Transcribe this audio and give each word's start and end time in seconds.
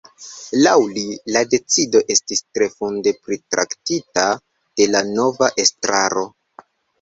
Laŭ 0.59 0.71
li, 0.93 1.01
la 1.35 1.43
decido 1.51 2.01
estis 2.15 2.41
tre 2.57 2.69
funde 2.77 3.13
pritraktita 3.27 4.25
de 4.83 4.89
la 4.95 5.03
nova 5.11 5.51
estraro. 5.67 6.27